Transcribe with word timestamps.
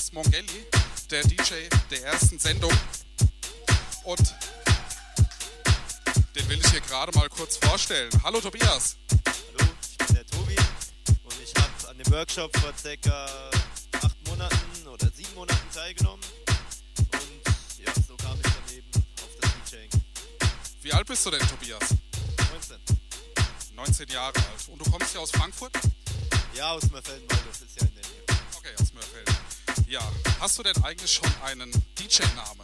Tobias 0.00 0.12
Mongelli, 0.12 0.66
der 1.10 1.22
DJ 1.22 1.68
der 1.90 2.04
ersten 2.04 2.38
Sendung. 2.38 2.72
Und 4.04 4.34
den 6.34 6.48
will 6.48 6.58
ich 6.58 6.70
hier 6.70 6.80
gerade 6.80 7.16
mal 7.18 7.28
kurz 7.28 7.58
vorstellen. 7.58 8.10
Hallo 8.22 8.40
Tobias. 8.40 8.96
Hallo, 9.26 9.70
ich 9.82 9.98
bin 9.98 10.14
der 10.14 10.26
Tobi 10.26 10.56
und 11.24 11.34
ich 11.44 11.52
habe 11.54 11.90
an 11.90 11.98
dem 11.98 12.12
Workshop 12.12 12.56
vor 12.58 12.72
circa 12.78 13.50
eigentlich 30.90 31.12
schon 31.12 31.32
einen 31.44 31.70
DJ-Namen 31.96 32.59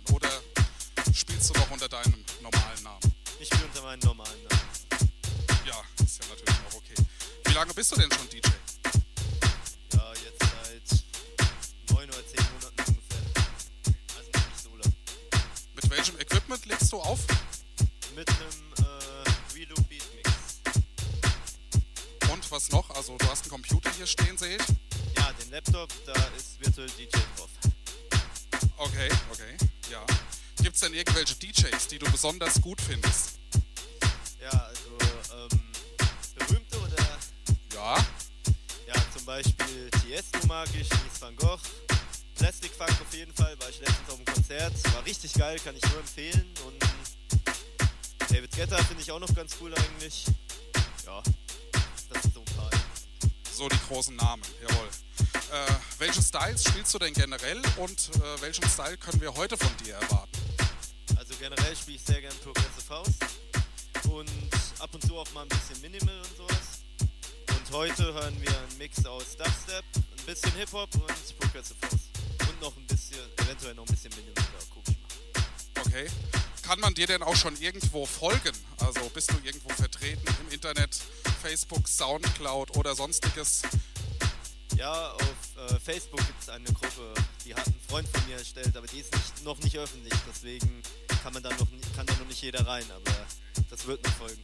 besonders 32.26 32.60
gut 32.60 32.80
findest? 32.80 33.38
Ja, 34.40 34.50
also 34.50 34.90
ähm, 35.32 35.60
berühmte 36.34 36.76
oder 36.80 37.18
Ja, 37.72 37.96
Ja, 38.88 38.94
zum 39.16 39.24
Beispiel 39.24 39.88
Tiesto 40.02 40.44
mag 40.48 40.68
ich, 40.70 40.90
Mies 40.90 41.20
van 41.20 41.36
Gogh. 41.36 41.60
Plastic 42.34 42.72
Funk 42.72 42.90
auf 42.90 43.14
jeden 43.14 43.32
Fall, 43.32 43.56
war 43.60 43.68
ich 43.68 43.78
letztens 43.78 44.10
auf 44.10 44.16
dem 44.16 44.24
Konzert. 44.24 44.72
War 44.92 45.06
richtig 45.06 45.34
geil, 45.34 45.56
kann 45.62 45.76
ich 45.76 45.82
nur 45.84 46.00
empfehlen. 46.00 46.52
Und 46.66 46.82
David 48.28 48.50
Guetta 48.56 48.76
finde 48.78 49.02
ich 49.04 49.12
auch 49.12 49.20
noch 49.20 49.32
ganz 49.32 49.54
cool 49.60 49.72
eigentlich. 49.72 50.24
Ja, 51.06 51.22
das 52.10 52.22
sind 52.22 52.34
so 52.34 52.40
ein 52.40 52.56
paar. 52.56 52.70
so 53.52 53.68
die 53.68 53.78
großen 53.86 54.16
Namen, 54.16 54.42
jawohl. 54.68 54.88
Äh, 55.52 55.72
welche 55.98 56.20
Styles 56.20 56.64
spielst 56.64 56.92
du 56.92 56.98
denn 56.98 57.14
generell 57.14 57.62
und 57.76 58.10
äh, 58.16 58.40
welchen 58.40 58.68
Style 58.68 58.96
können 58.96 59.20
wir 59.20 59.32
heute 59.32 59.56
von 59.56 59.70
dir 59.84 59.94
erwarten? 59.94 60.45
Also 61.36 61.50
generell 61.50 61.76
spiele 61.76 61.96
ich 61.96 62.02
sehr 62.02 62.20
gern 62.22 62.34
Progressive 62.42 62.88
House. 62.88 63.18
Und 64.08 64.30
ab 64.78 64.94
und 64.94 65.06
zu 65.06 65.16
auch 65.16 65.30
mal 65.34 65.42
ein 65.42 65.48
bisschen 65.48 65.78
Minimal 65.82 66.18
und 66.18 66.36
sowas. 66.36 66.82
Und 67.48 67.76
heute 67.76 68.14
hören 68.14 68.40
wir 68.40 68.58
einen 68.58 68.78
Mix 68.78 69.04
aus 69.04 69.36
Dubstep, 69.36 69.84
ein 69.96 70.24
bisschen 70.24 70.52
Hip-Hop 70.52 70.94
und 70.94 71.38
Progressive 71.38 71.76
House. 71.82 72.48
Und 72.48 72.60
noch 72.62 72.74
ein 72.76 72.86
bisschen, 72.86 73.18
eventuell 73.36 73.74
noch 73.74 73.84
ein 73.84 73.94
bisschen 73.94 74.12
Minimal, 74.16 74.34
da 74.34 74.66
guck 74.72 74.82
ich 74.88 74.96
mal. 74.98 75.86
Okay. 75.86 76.06
Kann 76.62 76.80
man 76.80 76.94
dir 76.94 77.06
denn 77.06 77.22
auch 77.22 77.36
schon 77.36 77.54
irgendwo 77.56 78.06
folgen? 78.06 78.56
Also 78.78 79.00
bist 79.10 79.30
du 79.30 79.36
irgendwo 79.44 79.68
vertreten 79.70 80.26
im 80.40 80.54
Internet, 80.54 80.98
Facebook, 81.42 81.86
Soundcloud 81.86 82.76
oder 82.78 82.94
sonstiges? 82.94 83.60
Ja, 84.76 85.12
auf 85.12 85.70
äh, 85.70 85.80
Facebook 85.80 86.20
gibt 86.26 86.42
es 86.42 86.50
eine 86.50 86.66
Gruppe, 86.66 87.14
die 87.44 87.54
hat 87.54 87.66
ein 87.66 87.80
Freund 87.88 88.06
von 88.08 88.26
mir 88.26 88.36
erstellt, 88.36 88.76
aber 88.76 88.86
die 88.86 89.00
ist 89.00 89.12
nicht, 89.14 89.44
noch 89.44 89.58
nicht 89.60 89.76
öffentlich, 89.78 90.12
deswegen 90.28 90.82
kann 91.22 91.32
man 91.32 91.42
da 91.42 91.48
noch 91.50 91.66
kann 91.96 92.04
da 92.04 92.12
noch 92.14 92.26
nicht 92.26 92.42
jeder 92.42 92.66
rein, 92.66 92.84
aber 92.90 93.10
das 93.70 93.86
wird 93.86 94.04
noch 94.04 94.12
folgen. 94.12 94.42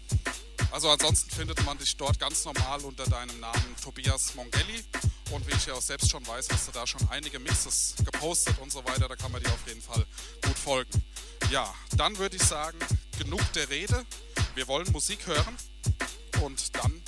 Also 0.71 0.89
ansonsten 0.89 1.31
findet 1.31 1.63
man 1.67 1.77
dich 1.77 1.95
dort 1.99 2.19
ganz 2.19 2.47
normal 2.47 2.81
unter 2.81 3.05
deinem 3.05 3.39
Namen 3.41 3.77
Tobias 3.83 4.35
Mongelli. 4.35 4.83
Und 5.31 5.47
wie 5.47 5.55
ich 5.55 5.67
ja 5.67 5.75
auch 5.75 5.83
selbst 5.83 6.11
schon 6.11 6.27
weiß, 6.27 6.49
hast 6.51 6.69
du 6.69 6.73
da 6.73 6.87
schon 6.87 7.07
einige 7.11 7.39
Mixes 7.39 7.95
gepostet 8.03 8.59
und 8.59 8.73
so 8.73 8.83
weiter. 8.87 9.07
Da 9.07 9.17
kann 9.17 9.33
man 9.33 9.43
dir 9.43 9.53
auf 9.53 9.67
jeden 9.67 9.83
Fall 9.83 10.05
gut 10.47 10.57
folgen. 10.57 10.91
Ja, 11.51 11.75
dann 11.97 12.17
würde 12.17 12.37
ich 12.37 12.43
sagen, 12.43 12.79
genug 13.19 13.41
der 13.53 13.69
Rede. 13.69 14.07
Wir 14.55 14.67
wollen 14.67 14.91
Musik 14.93 15.27
hören. 15.27 15.57
Und 16.41 16.75
dann 16.77 17.03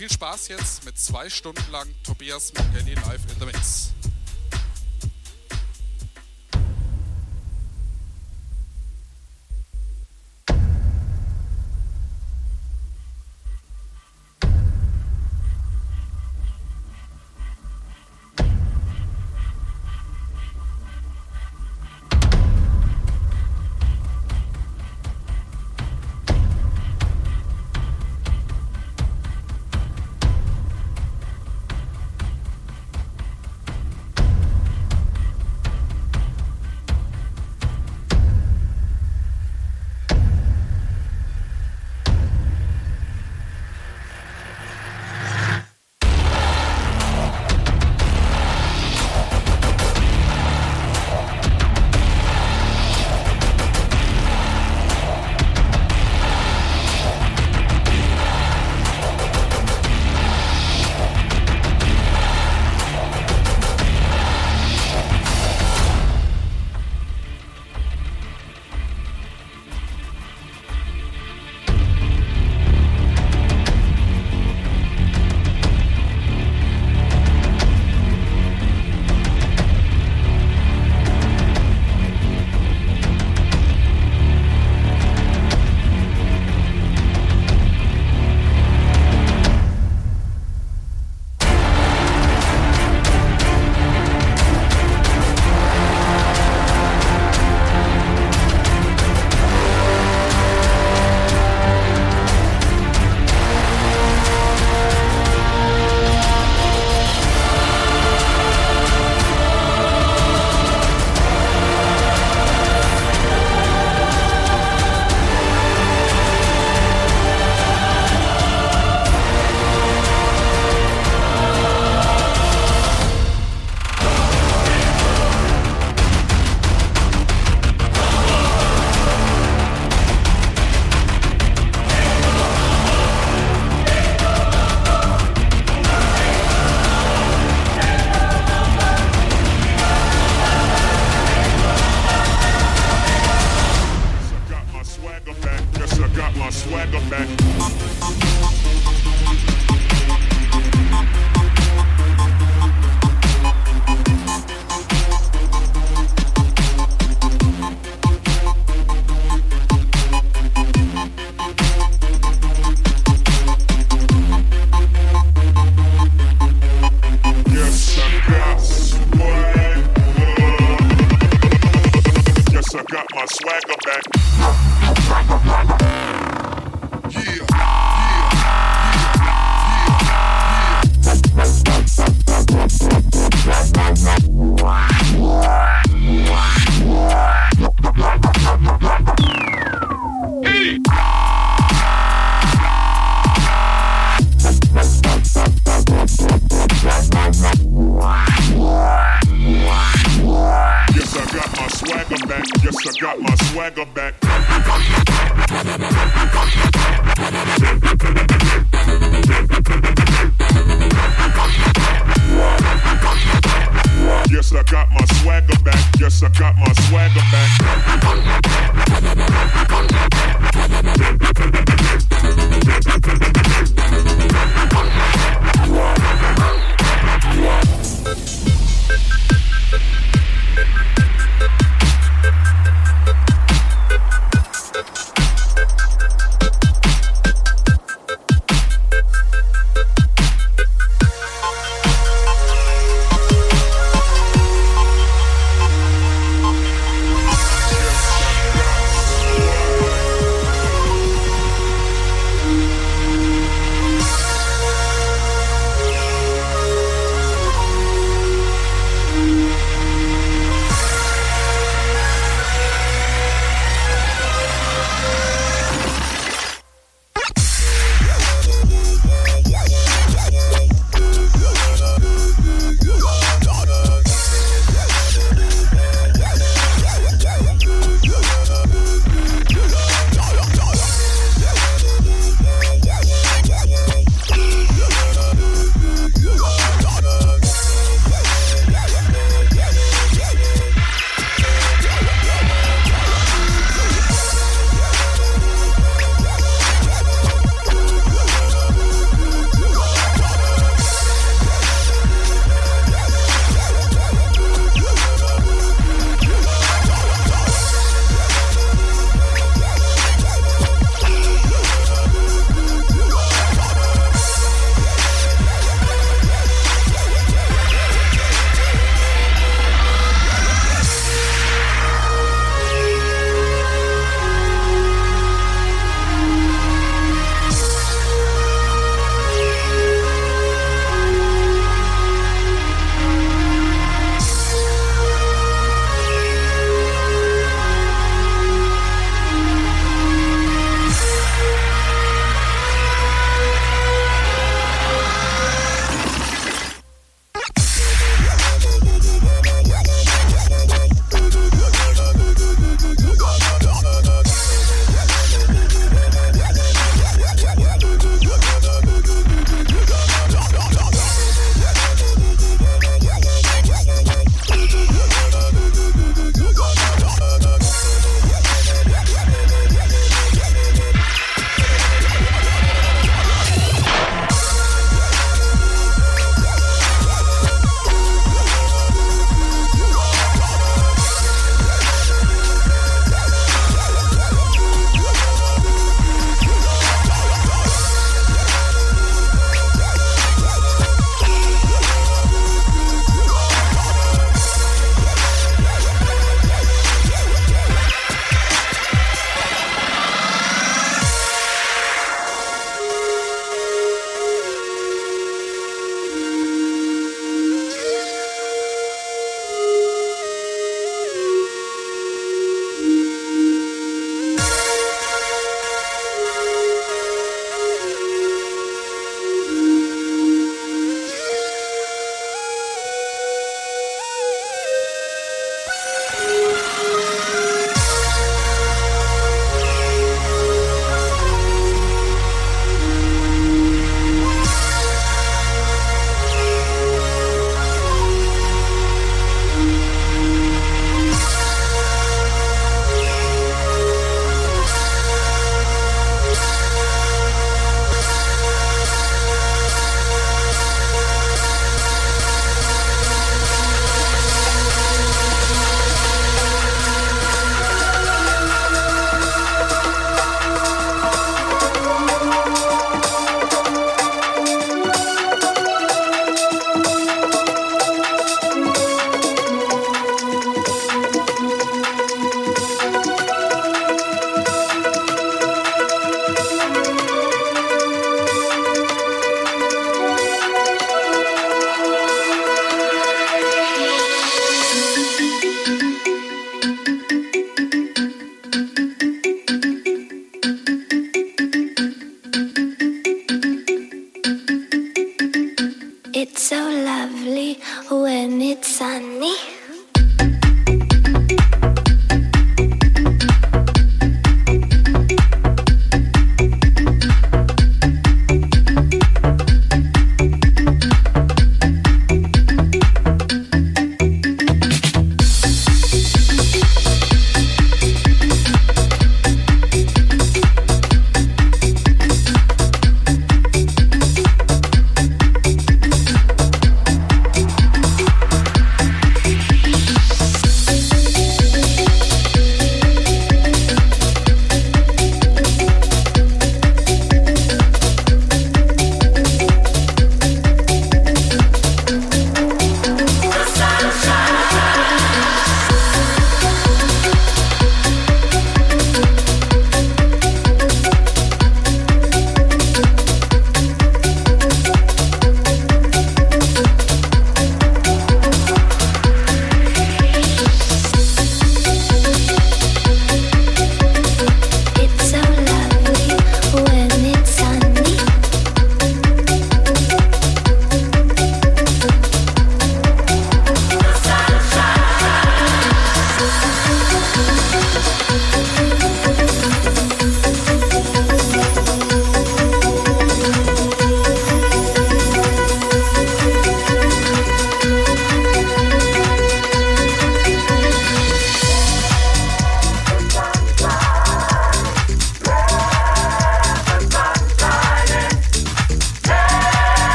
viel 0.00 0.10
Spaß 0.10 0.48
jetzt 0.48 0.86
mit 0.86 0.98
zwei 0.98 1.28
Stunden 1.28 1.70
lang 1.70 1.86
Tobias 2.02 2.54
Mongelli 2.54 2.94
live 2.94 3.20
in 3.28 3.38
the 3.38 3.44
Mix. 3.44 3.92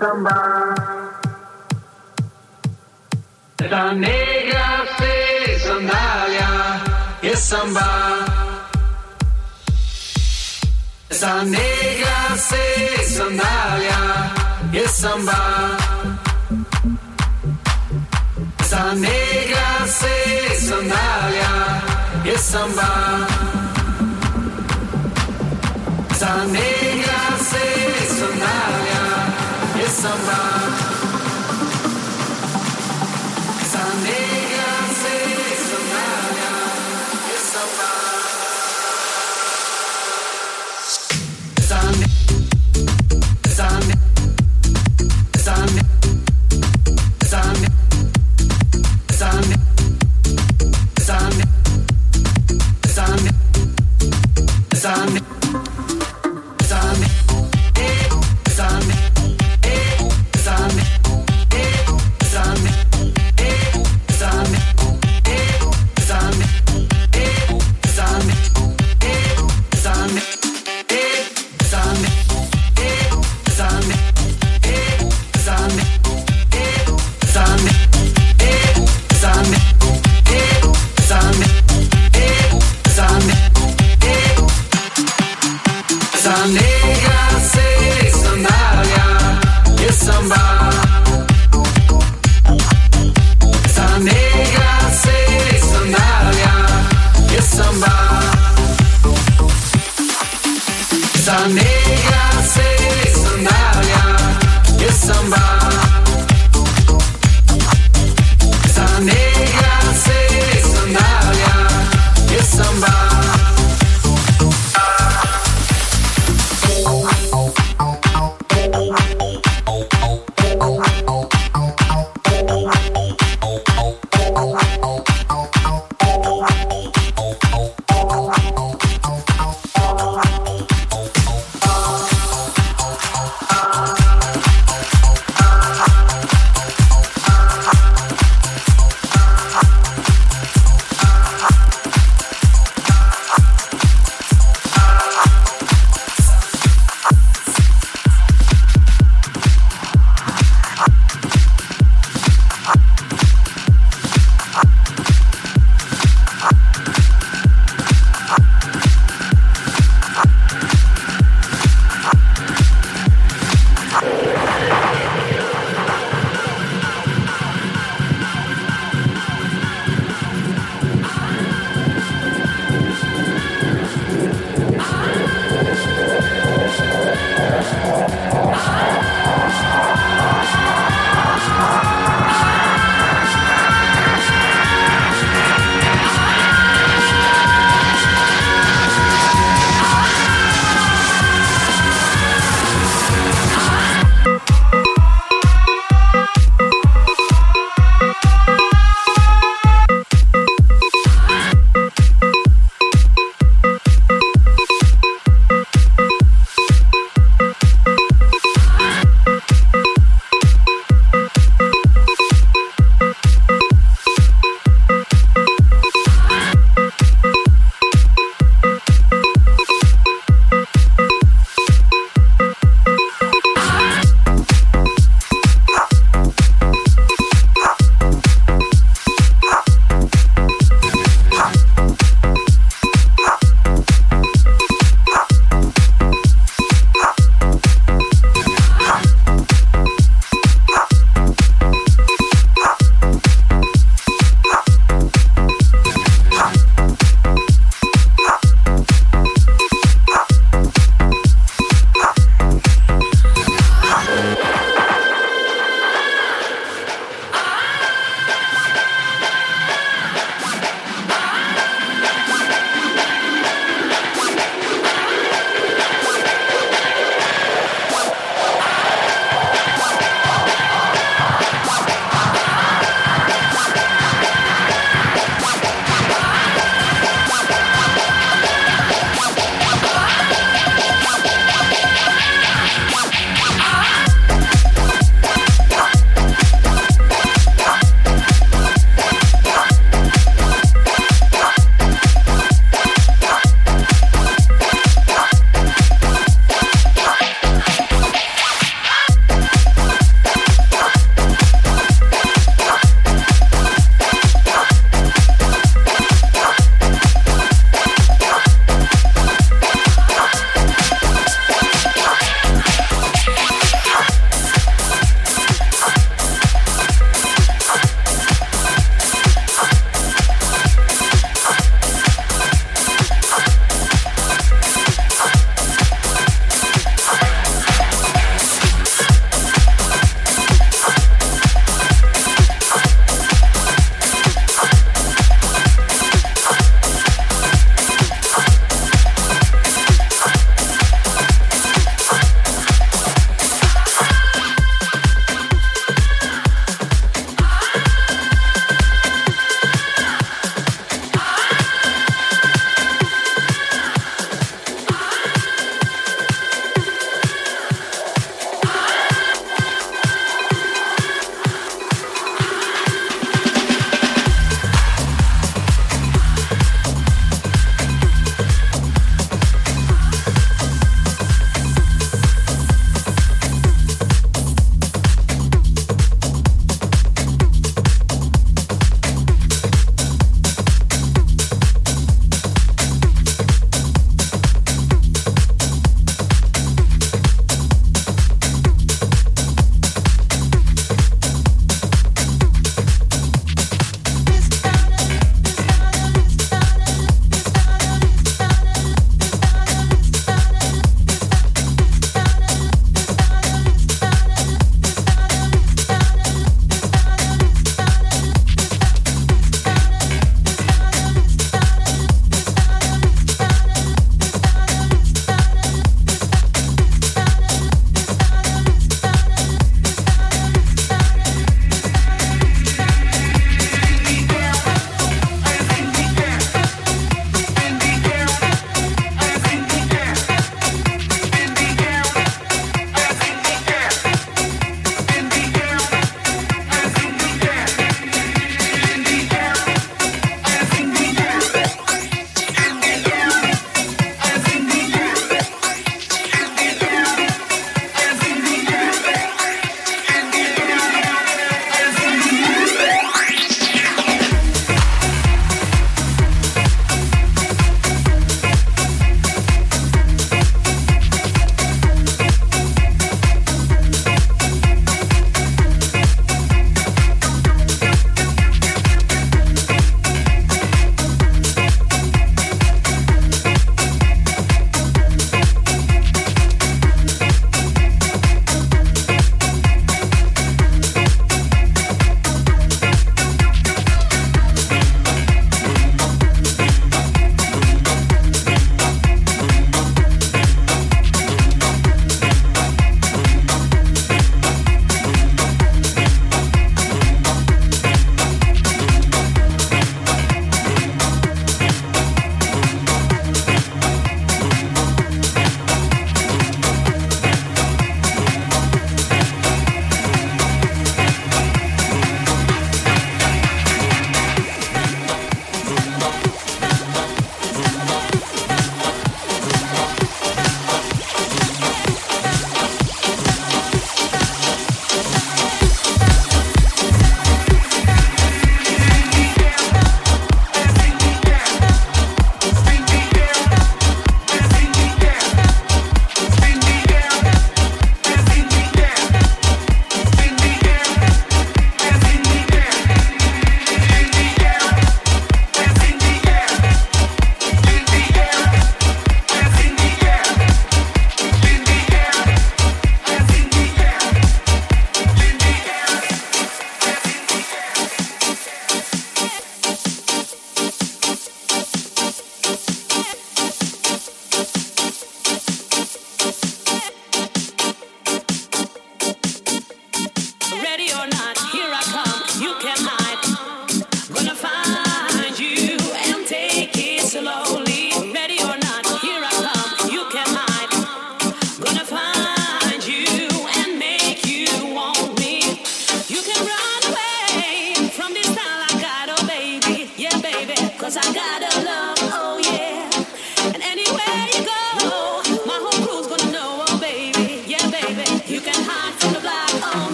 samba. 0.00 0.36
La 3.58 3.92
sandalia 5.64 6.50
y 7.22 7.36
samba. 7.36 7.88
Esa 11.10 11.44
sandalia 13.14 14.00
y 14.72 14.88
samba. 14.88 15.40
Esa 18.58 18.94
sandalia 20.66 21.52
y 22.24 22.38
samba. 22.38 22.90
somebody 30.00 30.49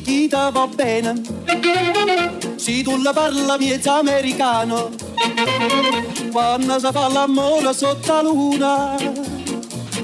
fichita 0.00 0.50
va 0.50 0.66
bene. 0.66 1.14
Se 2.56 2.82
tu 2.82 2.96
la 3.02 3.12
parla 3.12 3.56
mezza 3.58 3.98
americano, 3.98 4.90
quando 6.32 6.78
si 6.78 6.88
fa 6.92 7.08
l'amore 7.08 7.72
sotto 7.72 8.12
la 8.12 8.22
luna, 8.22 8.96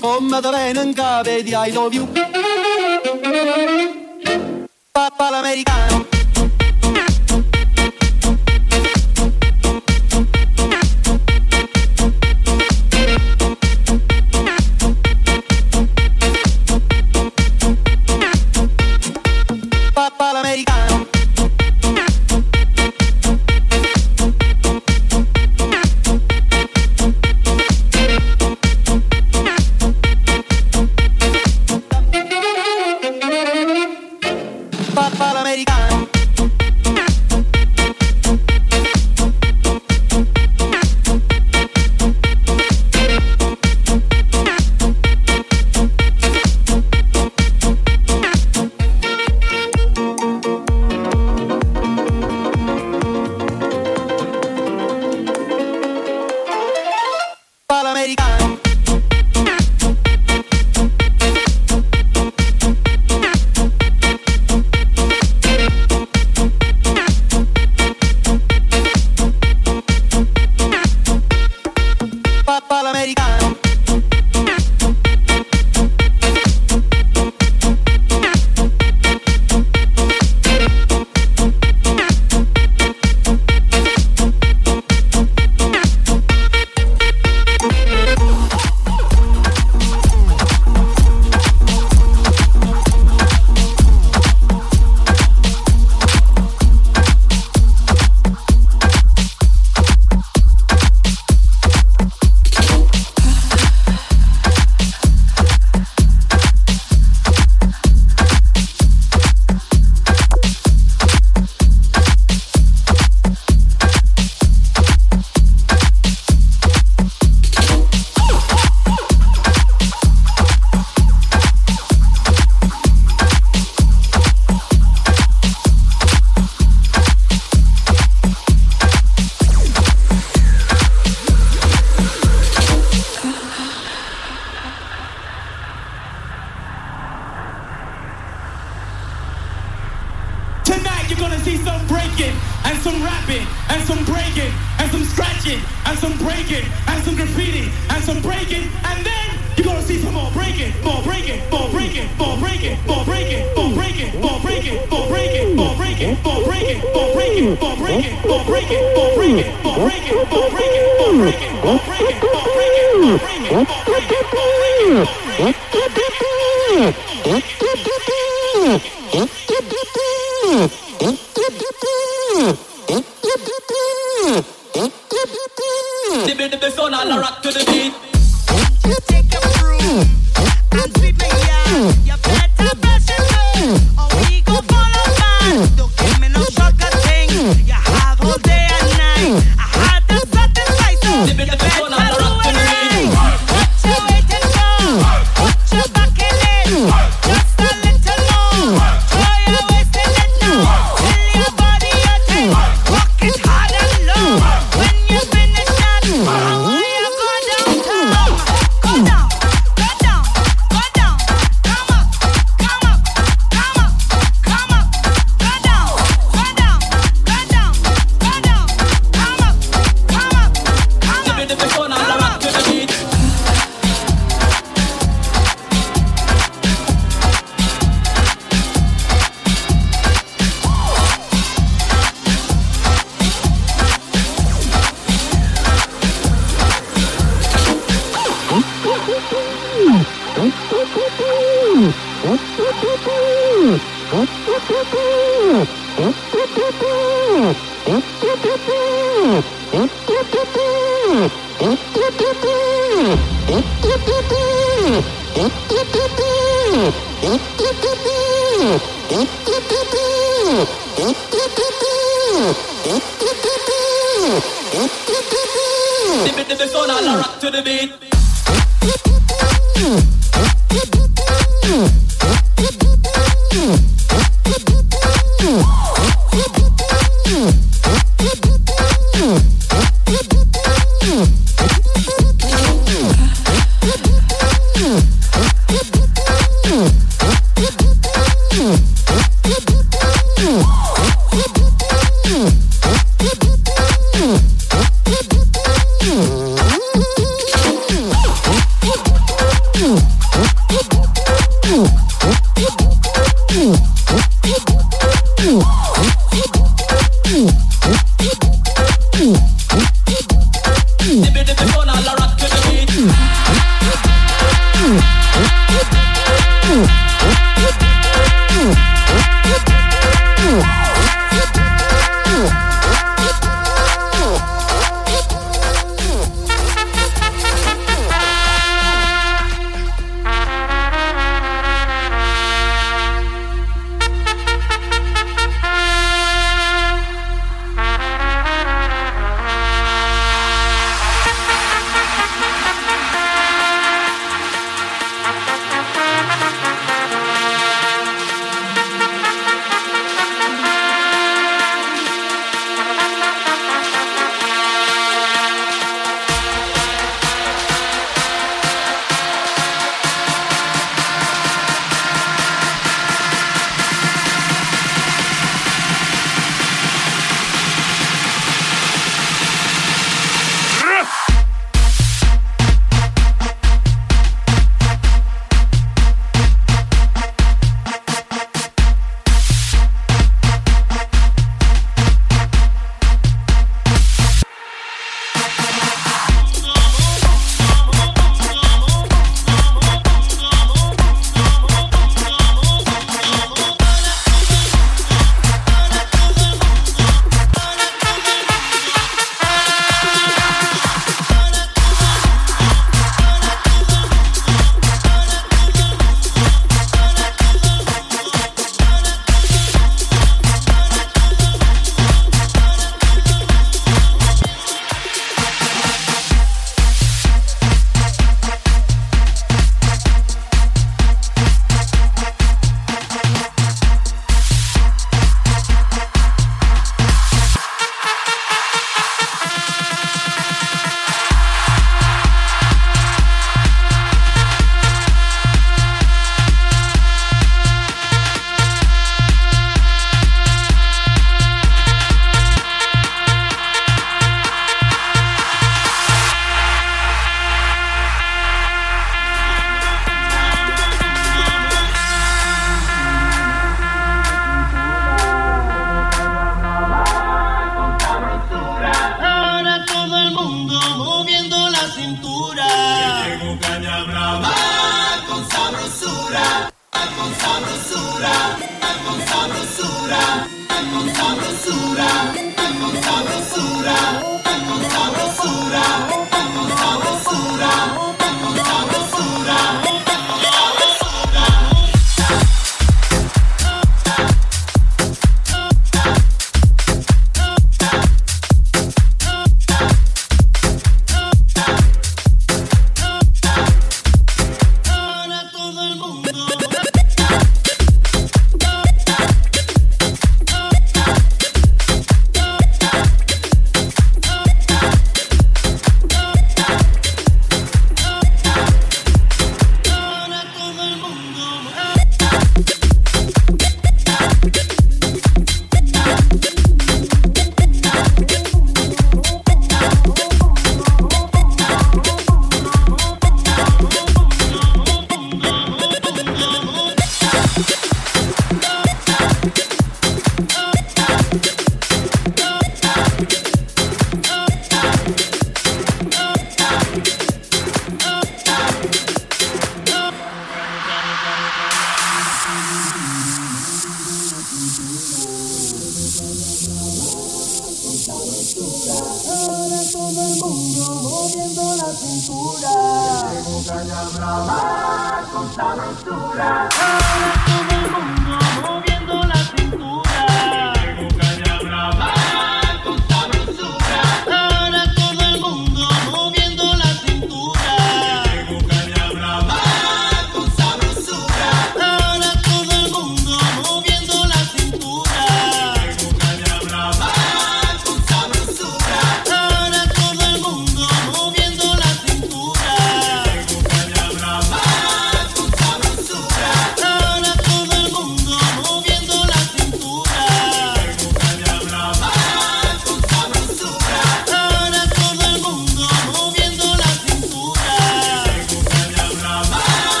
come 0.00 0.40
da 0.40 0.50
bene 0.50 0.82
in 0.82 0.94
cave 0.94 1.42
di 1.42 1.54
I 1.54 1.72
love 1.72 1.94
you. 1.94 2.06
Papà 4.92 5.30
l'americano. 5.30 5.97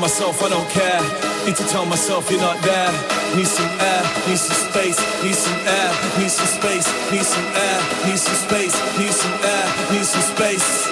Myself 0.00 0.42
I 0.42 0.48
don't 0.48 0.68
care. 0.70 1.00
Need 1.46 1.56
to 1.56 1.64
tell 1.68 1.86
myself 1.86 2.30
you're 2.30 2.40
not 2.40 2.60
there. 2.62 2.90
Need 3.36 3.46
some 3.46 3.68
air, 3.80 4.02
need 4.26 4.38
some 4.38 4.70
space, 4.70 4.98
need 5.22 5.34
some 5.34 5.60
air, 5.66 5.90
need 6.18 6.30
some 6.30 6.46
space, 6.46 6.86
need 7.10 7.24
some 7.24 7.46
air, 7.54 7.78
need 8.06 8.18
some 8.18 8.34
space, 8.34 8.74
need 8.98 9.12
some 9.12 9.36
air, 9.44 9.66
need 9.92 10.04
some 10.04 10.22
space, 10.22 10.88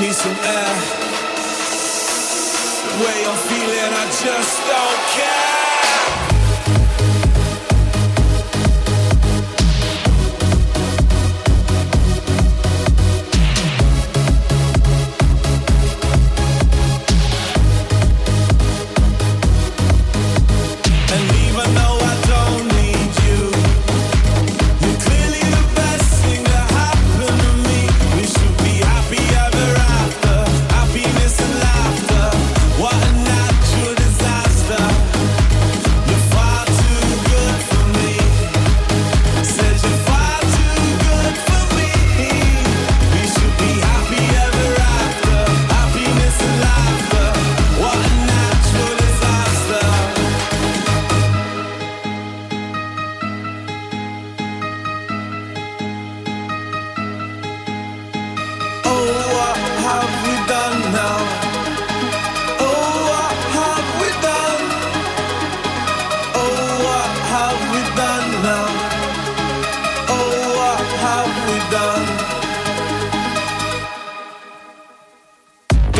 need 0.00 0.14
some 0.14 0.36
air. 0.44 0.72
The 2.84 2.94
way 3.04 3.18
I'm 3.26 3.38
feeling, 3.48 3.92
I 3.92 4.04
just 4.10 4.56
don't 4.66 5.02
care. 5.16 5.55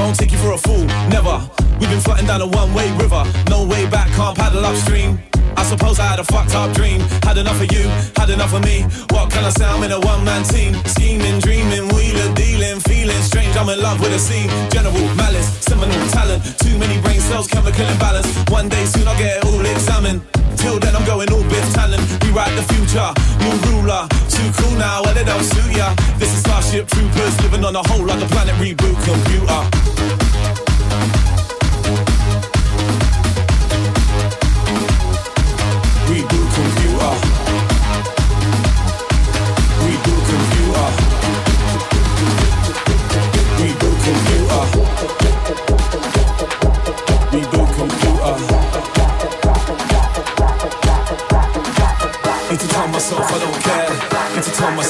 Don't 0.06 0.14
take 0.14 0.30
you 0.30 0.38
for 0.38 0.52
a 0.52 0.56
fool, 0.56 0.84
never. 1.10 1.36
We've 1.80 1.90
been 1.90 1.98
floating 1.98 2.26
down 2.26 2.40
a 2.40 2.46
one-way 2.46 2.92
river, 2.96 3.24
no 3.50 3.66
way 3.66 3.90
back, 3.90 4.06
can't 4.12 4.38
paddle 4.38 4.64
upstream. 4.64 5.18
I 5.56 5.64
suppose 5.64 5.98
I 5.98 6.06
had 6.06 6.20
a 6.20 6.24
fucked 6.24 6.54
up 6.54 6.72
dream. 6.76 7.00
Had 7.26 7.38
enough 7.38 7.60
of 7.60 7.72
you, 7.72 7.88
had 8.14 8.30
enough 8.30 8.54
of 8.54 8.62
me. 8.62 8.82
What 9.10 9.32
can 9.32 9.42
I 9.42 9.50
say? 9.50 9.64
I'm 9.64 9.82
in 9.82 9.90
a 9.90 9.98
one-man 9.98 10.44
team. 10.44 10.74
Scheming, 10.84 11.40
dreaming, 11.40 11.88
wheeler, 11.88 12.32
dealing, 12.36 12.78
feeling 12.86 13.20
strange. 13.20 13.56
I'm 13.56 13.68
in 13.68 13.82
love 13.82 14.00
with 14.00 14.14
a 14.14 14.18
scene. 14.20 14.48
General 14.70 14.94
malice, 15.16 15.48
seminal 15.66 16.08
talent. 16.10 16.56
Too 16.60 16.78
many 16.78 17.00
brain 17.02 17.18
cells, 17.18 17.48
chemical 17.48 17.84
imbalance. 17.84 18.28
One 18.48 18.68
day 18.68 18.84
soon 18.84 19.08
I'll 19.08 19.18
get 19.18 19.38
it 19.38 19.44
all 19.44 19.66
examined. 19.66 20.22
Till 20.66 20.80
then 20.80 20.96
I'm 20.96 21.06
going 21.06 21.30
all 21.30 21.44
Biff 21.44 21.72
talent. 21.74 22.02
Rewrite 22.24 22.50
the 22.56 22.64
future, 22.74 23.10
new 23.38 23.54
ruler. 23.70 24.02
Too 24.28 24.50
cool 24.58 24.76
now, 24.76 25.00
well 25.04 25.16
it 25.16 25.24
don't 25.24 25.44
suit 25.44 25.76
ya. 25.76 25.94
This 26.18 26.34
is 26.34 26.40
Starship 26.40 26.88
Troopers 26.88 27.40
living 27.42 27.64
on 27.64 27.76
a 27.76 27.82
whole 27.86 28.10
other 28.10 28.26
planet. 28.26 28.56
Reboot 28.56 28.98
computer. 29.06 30.25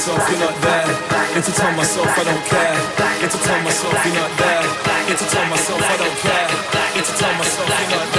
Myself 0.07 0.29
you're 0.31 0.39
not 0.39 0.55
there. 0.61 1.35
Need 1.35 1.43
to 1.43 1.51
tell 1.51 1.71
myself 1.73 2.07
I 2.17 2.23
don't 2.23 2.45
care. 2.45 2.75
Need 3.21 3.31
to 3.31 3.37
tell 3.43 3.61
myself 3.61 4.05
you're 4.05 4.15
not 4.15 4.31
there. 4.37 4.63
Need 5.07 5.17
to 5.17 5.25
tell 5.25 5.45
myself 5.49 5.81
I 5.81 5.97
don't 5.97 6.17
care. 6.23 6.47
Need 6.95 7.05
to 7.05 7.13
tell 7.17 7.33
myself 7.35 7.67
you're 7.67 7.99
not 7.99 8.13
there. 8.13 8.16